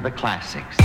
[0.00, 0.76] The Classics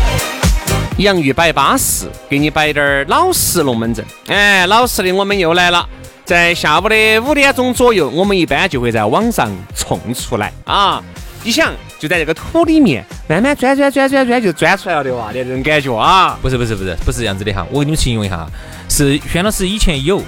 [0.98, 4.06] 洋芋摆巴适，给你摆点儿老实龙门阵。
[4.28, 5.88] 哎，老实的，我们又来了。
[6.26, 11.02] 在下午的五点钟左右，我们一般就会在网上冲出来啊。
[11.42, 16.38] 你想，就在这个土里面慢慢钻钻钻钻钻，就钻出来了的哇，这种感觉啊。
[16.42, 18.46] 不是不是不是不是这样子的哈，我给你们形容一下，
[18.90, 20.22] 是轩老师以前有，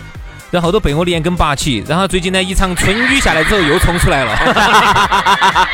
[0.49, 5.67] 然后都被我连根拔起，然后最近呢一场春雨下来之后又冲出来了。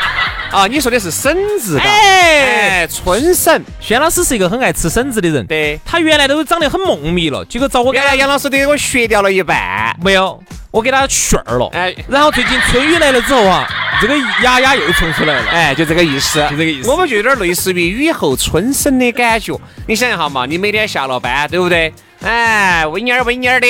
[0.58, 3.64] 啊，你说的是笋子，哎，春笋。
[3.80, 13.68] 轩老师是一个很爱吃笋子的人，对，他原来都长得很梦迷了，结果找我，原来杨老师都给我削掉了一半，没有，我给他去儿了，哎，然后最近春雨来了之后啊，
[14.02, 16.90] 这个芽芽又冲出来了，哎，就这个意思，就这个意思。
[16.90, 19.56] 我们就有点类似于雨后春笋的感觉，
[19.86, 21.94] 你想一下嘛，你每天下了班，对不对？
[22.24, 23.68] 哎，温蔫儿温蔫儿的。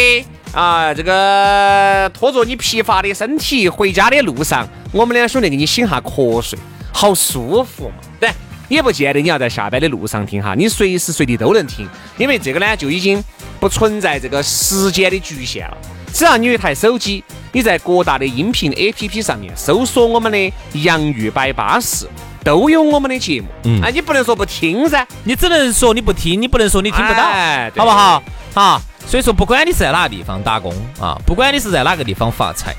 [0.54, 6.58] 啊，这个拖着你疲乏的身体回家的路上，我们两兄弟给你醒下瞌睡，
[6.98, 7.96] 好舒服嘛。
[8.20, 8.28] 对，
[8.68, 13.24] 也不见得你要在下班的路上听哈，你随时随地都能听，因为这个呢就已经
[13.60, 15.78] 不存在这个时间的局限了。
[16.12, 22.08] 只要你有一台手机，你在各大的音频 APP 上面搜索我们的“洋芋摆巴士”，
[22.44, 23.48] 都有我们的节目。
[23.66, 28.24] 嗯，啊，你不能说不听噻，你只能说你不听，你不能说你听不到，哎好不好？
[28.56, 28.82] 好。
[29.06, 32.76] 所以说，不管你是在哪个地方打工啊，不管你是在哪个地方发财，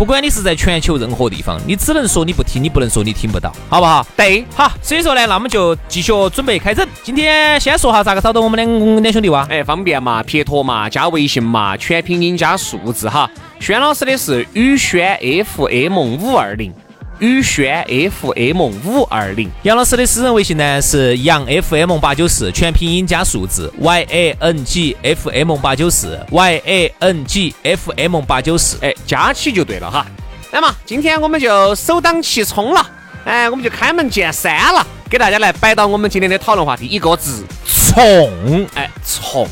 [0.00, 4.06] 不管你是在全球任何地方，你只能说你不听，你不能说你听不到，好不好？
[4.16, 4.72] 对，好。
[4.80, 6.88] 所以说呢，那我们就继续准备开整。
[7.02, 9.46] 今天先说下咋个找到我们两两兄弟哇？
[9.50, 13.30] 哎，方便嘛，撇脱嘛，加微信嘛，全拼音加数字哈。
[13.60, 16.72] 轩老师的是宇轩 FM 五二零。
[17.20, 27.54] 宇轩 FM 五二零，杨老师的私人微信呢是杨 FM 八九四，全拼音加数字 Y A N G F M 八九四 Y A N G
[27.62, 30.06] F M 八九四，哎，加起就对了哈。
[30.50, 32.90] 那么今天我们就首当其冲了，
[33.26, 39.46] 哎，我们就开门见山了，给大家来摆到我们今天的讨论话题，一个字，冲，哎，冲。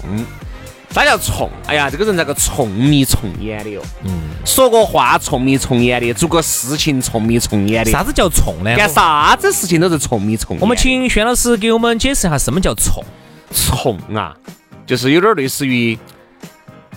[0.91, 1.49] 啥叫冲？
[1.67, 3.81] 哎呀，这个人咋个冲迷冲眼的哟？
[4.05, 4.11] 嗯，
[4.45, 7.91] 说个话冲迷冲眼的，做个事情冲迷冲眼的。
[7.91, 8.75] 啥子叫冲呢？
[8.75, 10.61] 干啥子事情都是冲迷冲眼。
[10.61, 13.05] 我们请轩老师给我们解释一下什么叫冲。
[13.53, 14.35] 冲啊，
[14.87, 15.97] 就是有点类似于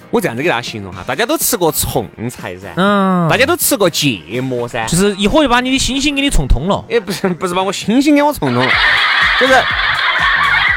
[0.10, 6.84] 我这样子给大家形容哈，大家都吃过冲菜噻，嗯，大家都吃过芥末噻，就是一会儿就把你的心心给你冲通了。
[6.90, 8.72] 也不是不是把我心心给我冲通了，
[9.40, 9.54] 就是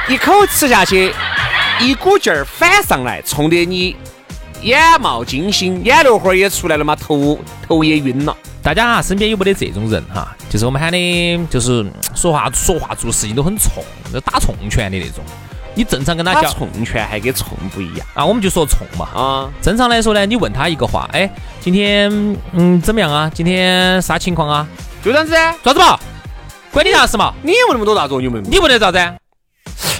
[0.08, 1.14] 一口吃下去。
[1.80, 3.96] 一股劲儿反上来，冲得你
[4.62, 8.36] 眼冒金星，眼泪花也出来了嘛，头头也晕了。
[8.62, 10.34] 大家哈身边有没得这种人哈？
[10.48, 11.84] 就是我们喊的，就是
[12.14, 13.82] 说话说话做事情都很冲，
[14.24, 15.22] 打冲拳的那种。
[15.74, 19.50] 你正常跟他讲冲拳还跟冲不一样啊，我们就说冲嘛啊。
[19.60, 21.28] 正常来说呢，你问他一个话，哎，
[21.60, 22.08] 今天
[22.52, 23.30] 嗯怎么样啊？
[23.34, 24.66] 今天啥情况啊？
[25.04, 25.34] 就这样子，
[25.64, 25.98] 咋子嘛？
[26.70, 27.34] 关你啥事嘛？
[27.42, 28.40] 你问那么多大作用没？
[28.42, 28.98] 你问得咋子？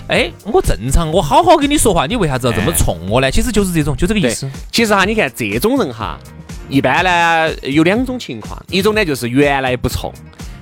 [0.06, 3.30] 哎，我正常，我好好跟你说话，你为啥子要这么冲我呢？
[3.30, 4.50] 其实就是这种，就这个意思。
[4.70, 6.18] 其实哈，你看这种人哈，
[6.68, 10.12] 一般呢有两种情况，一种呢就是原来不冲，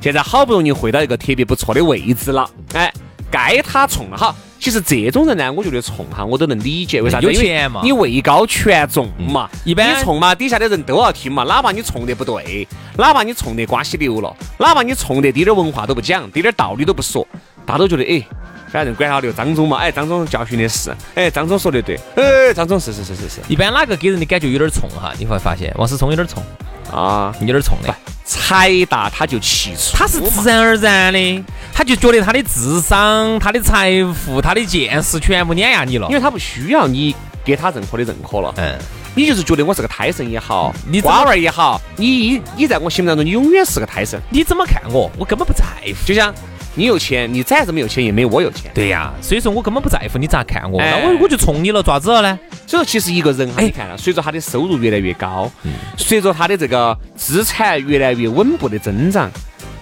[0.00, 2.92] 现在好不容易回到一个特别不错的位置了，哎，
[3.32, 4.32] 该他冲了哈。
[4.60, 7.20] 其实这种人呢，我觉得冲哈我都能理解，为啥？
[7.20, 7.80] 有钱嘛？
[7.82, 17.26] 你位高权重嘛，一般你冲嘛，底下的人都要听嘛，哪怕你冲得不对，哪怕你冲得瓜稀流了，哪怕你冲得滴点文化都不讲，滴点道理都不说，
[17.66, 18.24] 大家都觉得哎。
[18.72, 23.40] 反正管他刘张总嘛，哎，张总教训的是，哎，张总说的对，哎，张总是是是是是。
[23.46, 25.12] 一般哪个给人的感觉有点冲哈？
[25.18, 26.42] 你会发现王思聪有点冲
[26.90, 27.94] 啊，有点冲的。
[28.24, 37.14] 财大他就气粗，他是自然而然的，他就觉得他的智商、他的财富、他的见识全部碾压你了，因为他不需要你
[37.44, 38.54] 给他任何的认可了。
[38.56, 38.78] 嗯。
[39.14, 44.18] 你就是觉得我是个胎神也好，你瓜娃儿也好，你你在我心目当中，你永远是个胎神。
[44.30, 45.10] 你怎么看我？
[45.18, 46.06] 我根本不在乎。
[46.06, 46.34] 就像
[46.74, 48.70] 你有钱，你再怎么有钱也没我有钱。
[48.72, 52.38] 对呀，所以说我根本不在乎你咋看我，哎那我我就冲你了，咋子了呢？
[52.66, 55.50] 所以说，其实一个人哈，哎你看啊，随着他的收入越来越高，
[55.96, 59.30] 随着他的这个资产越来越稳步的增长，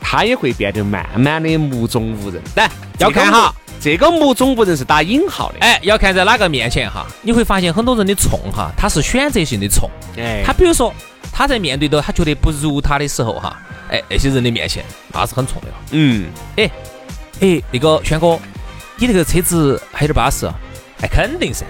[0.01, 2.43] 他也会变得慢慢的目中无人。
[2.57, 5.59] 来，要看哈，这个目中无人是打引号的。
[5.61, 9.89] 哎，要看在哪个面前哈，你会发现很多人的冲哈，他是选择性的冲。
[10.17, 10.93] 哎他比如说
[11.41, 13.59] 他在面对到他觉得不如他的时候哈，
[13.91, 15.75] 哎，那些人的面前那是很冲的了。
[15.93, 16.29] 嗯，
[16.59, 16.71] 哎
[17.41, 18.39] 哎，那个轩哥，
[18.99, 20.53] 你那个车子还有点巴适啊？
[21.01, 21.65] 哎，肯定噻。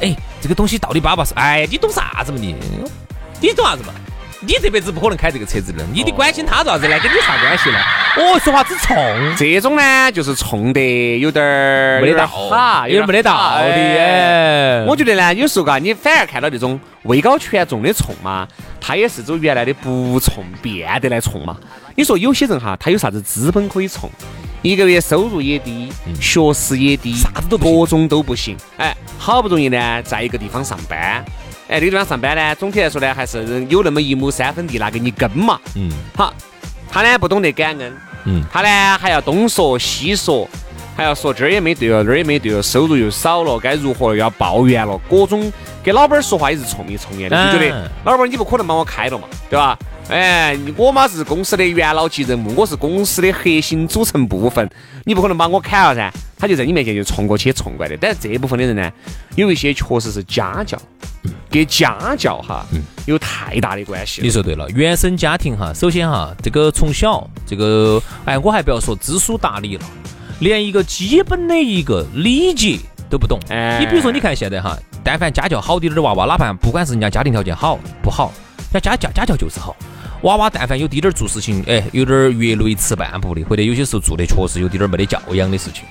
[0.00, 1.34] 哎，这个东西到底巴不巴适？
[1.34, 2.56] 哎，你懂啥子嘛你？
[3.38, 3.92] 你懂啥子嘛？
[4.40, 6.98] 你这辈子不可能开这个车子的，你得关心他做啥子呢？
[6.98, 7.78] 跟你啥关系呢？
[8.16, 8.96] 哦，说话之冲，
[9.36, 13.72] 这种呢就是冲得有点儿没得道哈，有点没得道理。
[13.74, 18.48] 哎，我觉得呢，有时候嘎，你反而看到那种位高权重的冲嘛，
[18.84, 21.56] 他也是走原来的不冲变得来冲嘛。
[21.94, 24.10] 你说有些人哈，他有啥子资本可以冲？
[24.60, 28.56] 一个月收入也低，学识也低，啥子都各种都不行。
[28.78, 31.24] 哎，好不容易呢，在一个地方上班，
[31.68, 35.60] 哎，这个地方上班呢，总体来说呢，还是有那么一亩三分地拿给你耕嘛。
[35.76, 36.34] 嗯好，
[36.90, 37.92] 他呢不懂得感恩，
[38.24, 40.48] 嗯，他呢还要东说西说，
[40.94, 44.16] 还要说这儿也没对了，那儿也没对了，收入又少了，该如何了？
[44.16, 45.50] 要抱怨了，各种
[45.82, 49.78] 给老板儿说话也是冲一冲眼的，就觉得嗯老板儿你不可能把我开了嘛，对吧？
[50.08, 54.68] 哎，我嘛是公司的元老级人物，我是公司的核心组成部分，
[55.04, 56.12] 你不可能把我砍了噻。
[56.36, 57.96] 他就在你面前就冲过去冲过来的。
[58.00, 58.90] 但是这部分的人呢，
[59.36, 60.76] 有一些确实是家教，
[61.48, 62.66] 跟家教哈
[63.06, 64.30] 有太大的关系了你。
[64.30, 69.84] 说对了，原生家庭哈，首先哈，这个从小这个，哎，我还不要说知书达理了，
[70.40, 72.78] 连一个基本的一个礼节
[73.10, 73.38] 都不懂。
[73.48, 78.32] 哎你比如说，你看现在哈，但凡家教好点儿的娃娃，哪怕不管是人家家庭条件好不好，
[78.72, 79.76] 人家家家家教就是好。
[80.22, 85.82] 娃娃但凡有滴点儿做事情，哎，有点儿越雷池半步的，或者有些时候做的确实有滴点儿没得教养的事情，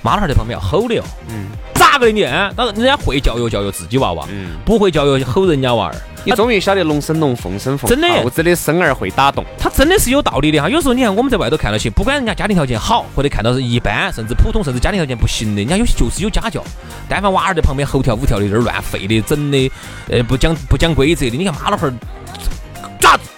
[0.00, 1.04] 妈老汉儿在旁边要吼的哦。
[1.28, 1.46] 嗯。
[1.90, 2.22] 咋个的你？
[2.24, 5.94] 嗯，当然人家会教育教育自己娃娃，嗯不会教育吼人家娃儿。
[6.22, 9.44] 你终于晓得龙生龙，凤生凤，真的耗子的生儿会打洞。
[9.58, 10.68] 他真的是有道理的哈。
[10.68, 16.62] 有时候你看我们在外头看到些，不管人家家庭条件好，或者看到是一般，甚至普通，甚至家庭条件不行的，人家有些就是有家教。
[17.08, 19.72] 但凡娃儿在旁边吼跳舞跳的，有点儿乱吠的，整的
[20.10, 21.94] 呃不讲不讲规则的，你看妈老汉儿
[23.00, 23.29] 咋子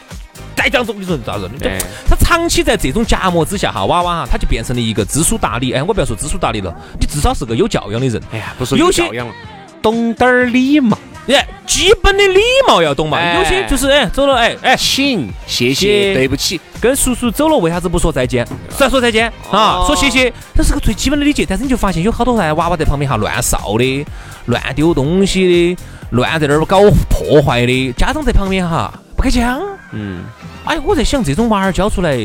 [0.65, 1.51] 再这样子，你说咋子？
[1.59, 1.79] 对
[2.09, 5.73] 他长期在这种夹磨之下哈，娃娃哈，他就变成了一个知书达理。
[5.73, 8.23] 哎，我不要说知书达理了，你至少是个有教养的人。
[8.33, 9.33] 哎呀，不说有教养了，
[9.81, 10.97] 懂点儿礼貌，
[11.29, 13.19] 哎，基本的礼貌要懂嘛。
[13.19, 18.47] 哎有些就是哎走了哎哎请，谢谢谢，对不起，跟叔叔走了，为啥子不说再见？
[18.77, 21.45] 再说再见啊，哦说谢谢，这是个最基本的礼节。
[21.49, 24.07] 但是你就发现有好多哎娃娃在旁边哈乱扫的、
[24.47, 28.93] 乱丢东西的、乱在那儿搞破坏的，家长在旁边哈
[29.23, 29.63] 不开枪。
[29.93, 30.25] 嗯，
[30.65, 32.17] 哎，我在想这种娃儿教出来，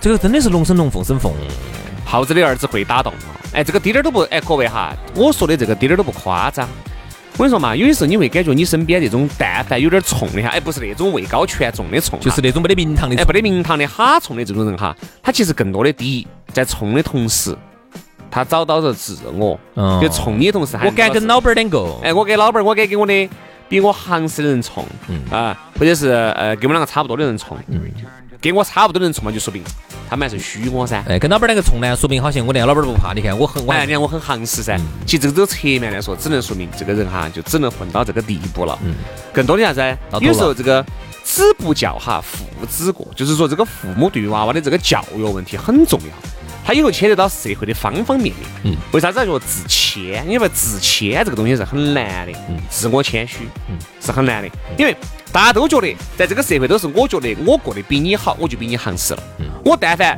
[0.00, 1.30] 这个真的是龙生龙，凤生凤。
[2.02, 3.36] 耗子的儿子会打洞哦。
[3.52, 6.66] 哎，这个滴点儿都不，哎，各位哈，我说的这个滴点儿都不夸张。
[7.34, 17.54] 我跟你说嘛，有些时候你会感觉你身边这种但凡有点冲的哈，哎，不是那种位高权重的冲，就是那种没得名堂的哎，没得名堂的哈冲的这种人哈，他其实更多的第一，在冲的同时，
[18.30, 23.28] 他找到了自我，嗯就冲你的同时还我敢跟老，老板儿两个，哎，我给老板儿，我敢给我的
[23.70, 27.56] 比我行势的人冲，嗯啊，或者是呃跟我们两个差不多的人冲，
[28.40, 29.62] 跟我差不多的人冲嘛，就说明
[30.08, 31.04] 他们还是虚我噻。
[31.08, 33.12] 哎，跟老板儿两个冲呢，说明好像我连老板儿都不怕。
[33.14, 34.76] 你看我很，我哎，还你看我很行势噻。
[35.06, 38.76] 其实这个这个侧面来说，只能说明这个人哈，就只能混到这个地步了。
[38.82, 38.94] 嗯
[39.32, 40.84] 更多的啥子有时候这个
[41.22, 46.30] 子不教哈，父之过，就是说这个父母对于娃娃的这个教育问题很重要。
[46.70, 48.46] 它以后牵扯到社会的方方面面。
[48.62, 50.24] 嗯，为啥子要说自谦？
[50.30, 52.32] 因为自谦这个东西是很难的。
[52.48, 54.48] 嗯，自我谦虚，嗯，是很难的。
[54.78, 54.96] 因为
[55.32, 59.22] 大家都觉得，在这个社会都是我觉得我过得比你好，我就比你行势了。
[59.40, 60.16] 嗯，我但凡，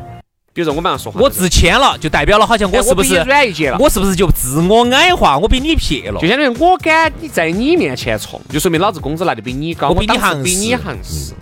[0.53, 3.79] 比如说我们俩说话，我自谦了，就代表了好像哎我是不是软一截了？
[3.81, 5.39] 我是不是就自我矮化？
[5.39, 6.29] 我比你撇了就。
[6.29, 11.33] 相当于我敢你在你面前冲，就说明老子工资拿的比你高，我比你行比你行势，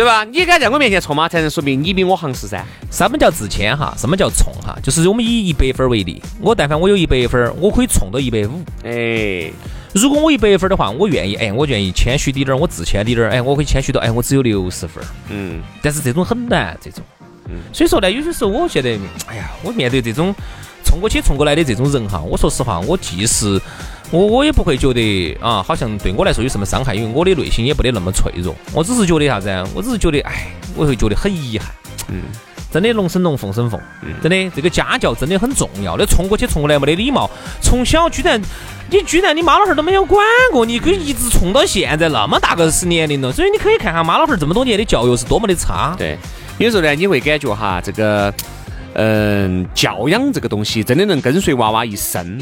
[0.00, 0.24] 对吧？
[0.24, 2.64] 你敢在我面前冲吗，才能说明你比我行势噻。
[2.90, 3.94] 什么叫自谦哈？
[3.98, 4.74] 什么叫冲哈？
[4.82, 8.64] 就是我们以一百分为例，我但凡我有一百分，我可以冲到一百五。
[8.82, 9.52] 哎，
[9.92, 15.06] 如果我一百分的话，我愿意，哎，我愿意谦虚滴点儿，我自谦滴点儿，哎，我可以谦虚到，哎，我只有六十分儿。
[15.28, 17.04] 嗯，但是这种很难，这种。
[17.50, 20.34] 嗯所以说呢，有些时候我觉得，哎呀，我面对这种
[20.90, 23.60] 冲过去冲过来的这种人哈，我说实话，我即使
[24.10, 28.52] 我我也不会觉得啊，好像对我来说有什么伤害，因为我的内心也不得那么脆弱。
[28.72, 29.64] 我只是觉得啥子啊？
[29.72, 31.68] 我只是觉得，哎，我会觉得很遗憾。
[32.08, 32.22] 嗯，
[32.72, 33.80] 真的龙生龙，凤生凤，
[34.20, 35.96] 真的这个家教真的很重要。
[35.96, 37.30] 那冲过去冲过来没得礼貌，
[37.62, 38.42] 从小居然
[38.90, 40.20] 你居然你妈老汉儿都没有管
[40.50, 45.94] 过你，可以一直冲到现在那么大个是年龄了，所以你可以看看妈老汉儿这么多年的教育是多么的差。
[45.96, 46.18] 对，
[46.58, 48.34] 有时候呢你会感觉哈，这个
[48.94, 52.40] 嗯教养这个东西真的能跟随娃娃一生。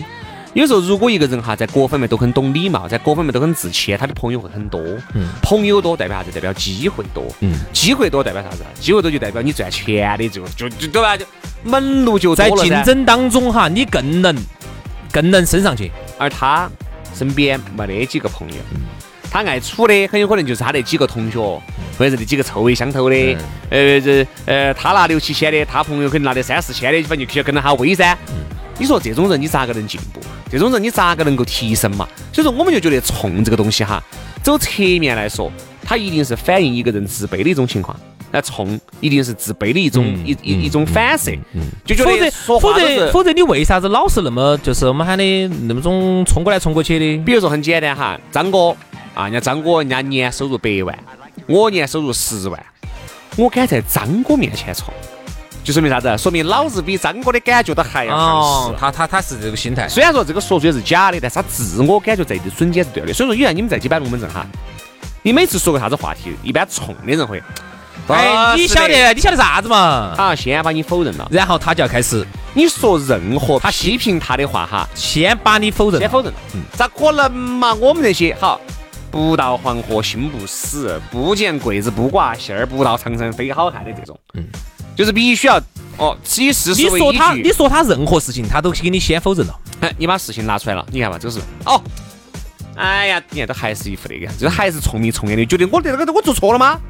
[0.54, 4.80] 有时候，如果一个人哈在各方面都很懂礼貌，在各方面都很自谦，他的朋友会很多。
[5.14, 6.32] 嗯，朋友多代表啥子？
[6.32, 7.22] 代表机会多。
[7.40, 8.64] 嗯，机会多代表啥子？
[8.80, 11.16] 机会多就代表你赚钱的就就就对吧？
[11.16, 11.24] 就
[11.62, 14.34] 门路就在竞争当中哈，你更能
[15.12, 15.92] 更能升上去。
[16.18, 16.68] 而他
[17.14, 18.56] 身边没得几个朋友，
[19.30, 23.36] 他爱处的很有可能就是他那几个同学，或者是那几个臭味相投的。
[23.70, 28.16] 呃，这呃，他拿六七千的，他朋友可能拿的三四千的，反正就需要跟着他威噻。
[28.78, 30.20] 你说这种人你咋个能进步？
[30.50, 32.08] 这种人你咋个能够提升嘛？
[32.32, 34.02] 所以说我们就觉得冲这个东西哈，
[34.42, 35.52] 走侧面来说，
[35.84, 37.98] 它一定是反映一个人自卑的一种情况。
[38.30, 41.32] 那冲一定是自卑的一种一一一种反射。
[41.84, 47.24] 就觉得否则否则否则你为啥子老是那么就是我们喊的那么种冲过来冲过去的？
[47.24, 48.76] 比如说很简单哈，张哥
[49.18, 50.96] 啊，人家张哥人家年收入百万，
[51.48, 52.66] 我年收入十万，
[53.36, 54.94] 我敢在张哥面前冲。
[55.64, 56.16] 就说明啥子？
[56.16, 58.76] 说明老子比张哥的感觉都还要强势。
[58.78, 59.88] 他他他是这个心态。
[59.88, 63.12] 虽然说这个说出来是假的，但是他自我感觉在这瞬间是对的。
[63.12, 64.46] 所以说，以后你们在几班龙门阵哈，
[65.22, 67.42] 你每次说个啥子话题，一般冲的人会，
[68.06, 70.14] 哎，你晓得你晓得啥子嘛？
[70.16, 76.32] 他先把你否认了，然后他就要开始你说任何他批评他的话哈，先把你否认，先否认。
[76.54, 77.74] 嗯，咋可能嘛？
[77.74, 78.60] 我们这些好，
[79.18, 84.16] 不到黄河心不死，不见桂子不挂线儿，不到长城非好汉的这种。
[84.34, 84.46] 嗯。
[84.94, 85.60] 就是必须要
[85.96, 87.04] 哦，以事实为依据。
[87.04, 89.60] 你说他，你说他任何事情，他都给你先否认了。
[89.80, 91.82] 哎，你把事情拿出来了，你看嘛，就是哦。
[92.76, 96.80] 哎呀，你看都还是一副那个样子，就是还是聪明聪明的，觉得我这个我做错了吗？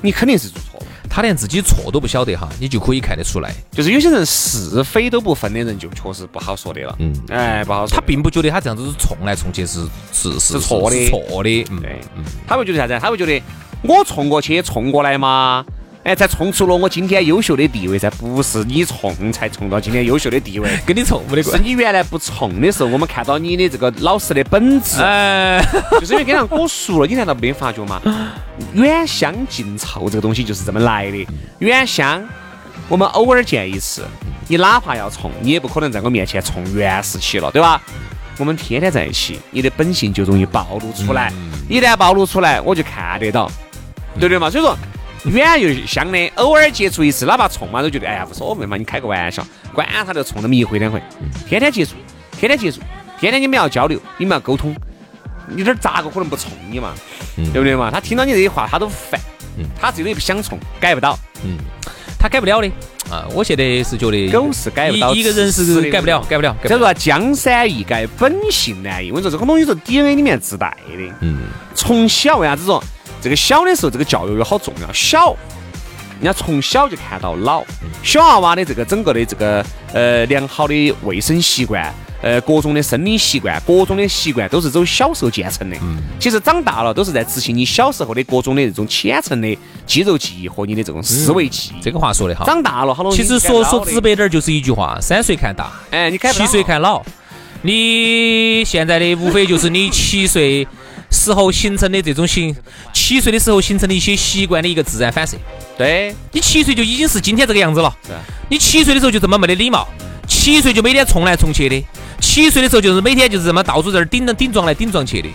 [0.00, 0.86] 你肯定是做错了。
[1.14, 3.54] 他连自己错都不晓得哈，你就可以看得出来。
[3.70, 6.96] 就是有些人是非都不分的人，就确实不好说的了。
[6.98, 7.94] 嗯，哎，不好说。
[7.94, 11.64] 他并不觉得他这样子是冲来冲去是是是错的，错的。
[11.70, 12.00] 嗯，对，
[12.48, 12.98] 他会觉得啥子？
[13.00, 13.40] 他会觉得
[13.82, 15.64] 我冲过去冲过来嘛。
[16.04, 21.56] 哎，才冲出了我今天优秀的地位噻，不是你冲才冲到今天优秀的地位， 跟你冲没得关系。
[21.56, 25.64] 是你原来不冲的时候，我们看到你的这个老实的本质，哎，
[25.98, 28.02] 就是因为跟上我熟了，你难道没发觉吗？
[28.74, 31.26] 远香近臭这个东西就是这么来的。
[31.60, 32.22] 远香，
[32.86, 34.04] 我们偶尔见一次，
[34.46, 37.80] 你哪怕要冲，你也不可能在我面前冲原始期了，对吧？
[38.36, 41.32] 我们天天在一起，你的本性就容易暴露出来，
[41.66, 43.50] 一旦暴露出来，我就看得到，
[44.20, 44.50] 对不对嘛？
[44.50, 44.76] 所以说。
[45.24, 51.02] 远又香的，偶尔接触一次，哪怕冲嘛都觉得哎呀无所谓嘛，你开个玩笑，管他就冲那么一回两回，
[51.48, 51.94] 天天接触，
[52.32, 52.80] 天天接触，
[53.18, 54.74] 天天你们要交流，你们要沟通，
[55.48, 56.92] 你这咋个可能不冲你嘛？
[57.36, 57.90] 对不对嘛？
[57.90, 59.18] 他听到你这些话他都烦，
[59.80, 61.56] 他自己也不想冲，改不到，嗯，
[62.18, 62.68] 他改不了的
[63.10, 63.26] 啊。
[63.32, 66.54] 我现在是觉得狗是改不到，一个人是改不了，改不了。
[66.64, 69.10] 叫做江山易改，本性难移。
[69.10, 71.14] 我跟你说，这个东西是 DNA 里面自带的。
[71.20, 72.82] 嗯，从小为啥子说？
[73.24, 74.92] 这个小的时候，这个教育有好重要。
[74.92, 75.34] 小，
[76.20, 77.64] 人家从小就看到老。
[78.02, 79.64] 小娃娃的这个整个的这个
[79.94, 81.90] 呃良好的卫生习惯，
[82.20, 85.76] 呃各种的生理习惯，各种的习惯都是走小时候建成的。
[85.80, 85.96] 嗯。
[86.20, 91.80] 其实长大了都是在执行你小时候的各种的这种浅层的肌肉记忆和你的这种思维记忆。
[91.80, 92.44] 这个话说的好。
[92.44, 93.10] 长大了好多。
[93.10, 97.02] 其实说说直白点就是一句话：三岁看大，哎，你看七岁看老。
[97.62, 100.68] 你现在的无非就是你七岁。
[101.14, 102.54] 时候形成的这种形，
[102.92, 105.36] 七岁的时候形成的一些习惯的一个自然反射。
[105.78, 107.96] 对你七岁就已经是今天这个样子了。
[108.50, 109.88] 你七岁的时候就这么没得礼貌，
[110.28, 111.82] 七岁就每天冲来冲去的，
[112.20, 115.28] 七岁的时候就是每天就是这么到处这儿顶顶撞来顶撞去的。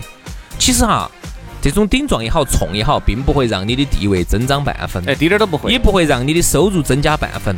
[0.58, 1.10] 其实哈，
[1.60, 7.56] 这种顶撞也好，冲也好，并不会让你的地位增长半分，哎，一点都不会，也不会让你的收入增加半分，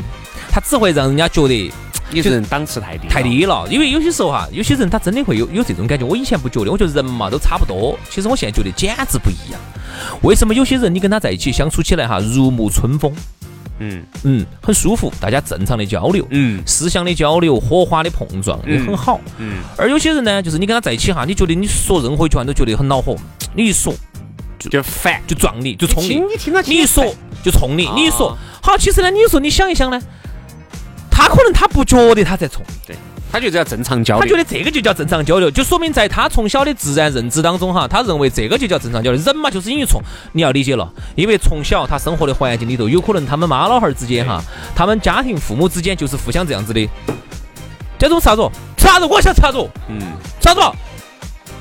[0.51, 1.73] 它只会让人家觉得。
[2.13, 3.67] 有些人档次太低，太低了。
[3.71, 6.05] 因为有些时候哈，有些人他真的会有有这种感觉。
[6.05, 7.99] 我以前不觉得，我觉得人嘛都差不多。
[8.11, 9.61] 其实我现在觉得简直不一样。
[10.23, 13.13] 为什么有些人你跟他在一起相处起来哈，如沐春风，
[13.79, 19.59] 嗯嗯，很舒服，大家正常的交流，嗯，思想的交流，火花的碰撞也很好，嗯。
[19.77, 23.17] 而有些人呢，就是你跟他在一起哈，你觉得你说任何一句话都觉得很恼火，
[23.55, 23.95] 你一说
[24.59, 26.21] 就烦，就撞你，就冲你，
[26.67, 30.01] 你一说就冲你，你一说好，其实呢，你说你想一想呢。
[31.13, 32.97] 他可能他不觉得他在冲，对
[33.31, 39.23] 他觉得叫正常交流，他觉得这个就叫正常交流，就说明在他从小的自然认知当中哈，他认为这个就叫正常交流。
[39.23, 40.03] 人嘛就是因为冲，
[40.33, 44.43] 你要理解了，因为从小他生活的环境里头，有可能他们妈老汉儿之间哈，
[44.75, 46.89] 他们家庭父母之间就是互相这样子的。
[47.99, 48.43] 这种吃啥子？
[48.77, 49.07] 吃啥子？
[49.07, 49.59] 我想吃啥子？
[49.89, 50.01] 嗯，
[50.41, 50.61] 吃啥子？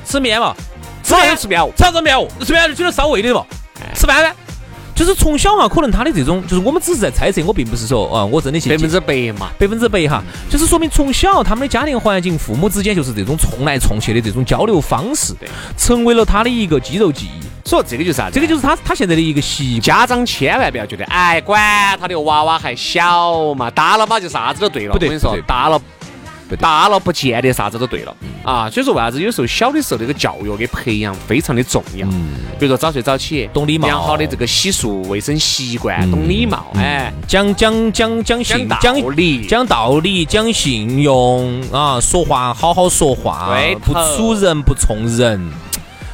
[0.06, 0.56] 吃面嘛？
[1.04, 2.18] 吃面吃面，吃啥子面？
[2.44, 3.46] 吃面就觉得烧胃的嘛？
[3.96, 4.30] 吃饭呢？
[5.02, 15.34] 就是从小哈，可能他的这种，就是我们只是在猜测，我并不是说啊，我真的去百分之百嘛，百分之百哈，就是说明从小他们的家庭环境，父母之间就是这种冲来冲去的这种交流方式，
[15.76, 17.42] 成为了他的一个肌肉记忆。
[17.68, 18.30] 所以这个就是啥？
[18.30, 19.82] 这个就是他他现在的一个习惯。
[19.82, 21.60] 家长千万不要觉得，哎，管
[22.00, 24.94] 他的娃娃还小嘛，大了嘛就啥子都对了。
[24.94, 25.82] 不对，我跟你说，大了。
[26.56, 32.08] 大了不见得啥子都对了啊，所以说为啥子有时候小的时候那个教育跟培养非常的重要。
[32.08, 45.40] 嗯，比如说早睡早起，懂礼貌，良好的这个洗漱卫生习惯，懂礼貌，哎，讲讲讲讲信讲理，讲道理，讲信用啊，说话好好说话，不处人不冲人，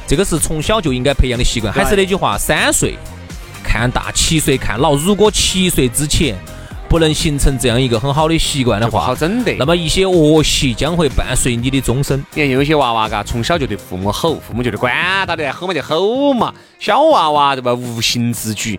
[0.06, 1.72] 这个是从小就应该培养的习惯。
[1.72, 2.96] 还是那句话，三岁
[3.64, 4.94] 看大，七岁看老。
[4.94, 6.36] 如果七岁之前。
[6.88, 9.54] 不能形成这样一个很好的习惯的话，好整的。
[9.58, 12.18] 那么一些恶习将会伴随你的终身。
[12.34, 14.92] 你看有些娃娃嘎，从小就对父母吼，父母就得管
[15.26, 16.52] 他的，吼嘛就吼嘛。
[16.78, 17.74] 小娃娃对吧？
[17.74, 18.78] 无心之举。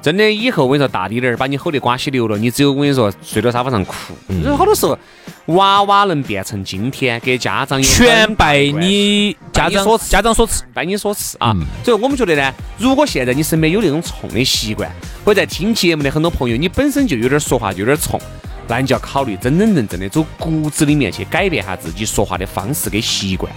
[0.00, 4.14] 真的，以后我跟你说，大滴点儿把你吼得瓜稀流了，你只有我跟你说，睡到沙发上哭。
[4.28, 4.98] 嗯，好多时候，
[5.46, 11.54] 娃娃能变成今天，给家长全拜你家长所家长所赐，拜你所赐啊。
[11.84, 14.90] 所以我们觉得呢，如果现在你身边有那种冲的习惯，
[15.24, 18.20] 或者在听节目的很多朋友，你本身就有点说话就有点冲，
[18.68, 23.52] 那你就要考虑真真正正的走骨子里面去改变下自己说话的方式跟习惯。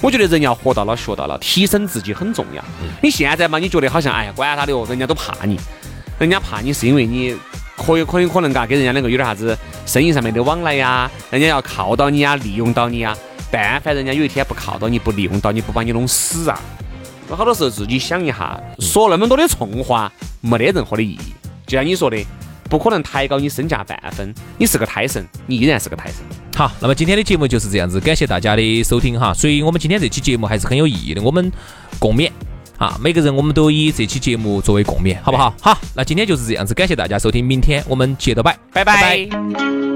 [0.00, 2.64] 我觉得人要活到老学到老，提升自己很重要。
[3.02, 5.60] 你现在嘛，你觉得好像哎呀，管他的哦，人家都怕你。
[6.18, 7.36] 人家怕你是因为你
[7.76, 13.16] 可有可有可能嘎跟人家两个有点啥子生意上面的往来呀，人家要靠到你啊，利用到你啊。
[13.50, 16.60] 但凡人家有一天不靠到你，不利用到你，不把你弄死啊，
[17.28, 21.34] 有好多时候自己想一下，说那么多的冲话没得任何的意义。
[21.66, 22.24] 就像你说的，
[22.68, 24.32] 不可能抬高你身价半分。
[24.56, 26.24] 你是个胎神，你依然是个胎神。
[26.60, 29.32] 好，那么今天的节目就是这样子，感谢大家的收听哈。
[29.32, 31.50] 所以我们今天这期节目还是很有意义的，我们
[31.98, 32.30] 共勉。
[32.76, 35.54] 啊，每个人我们都以这期节目作为共勉，好不好？
[35.58, 39.89] 好，那今天就是这样子，感谢大家收听，明天我们接着摆，拜拜。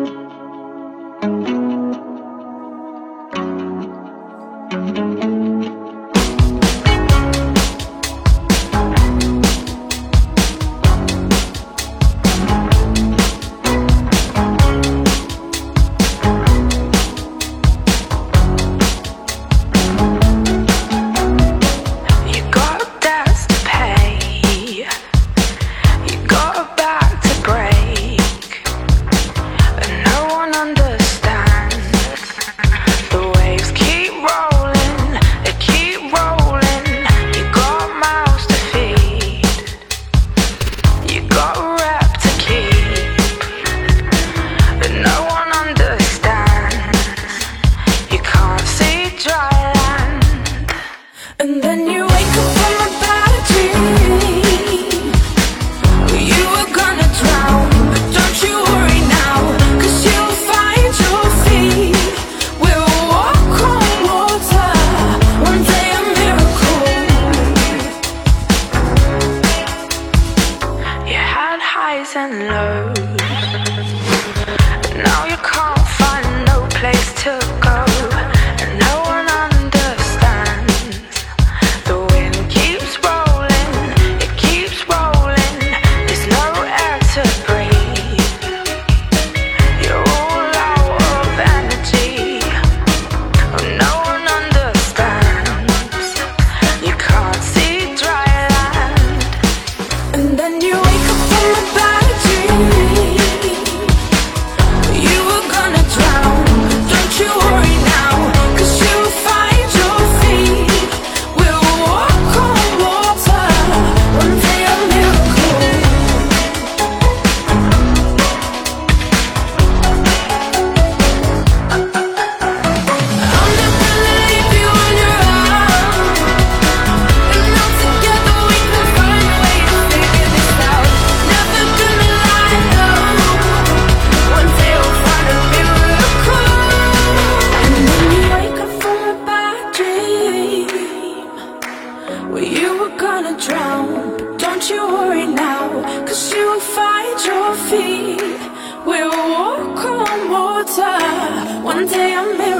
[151.64, 152.53] one day I may.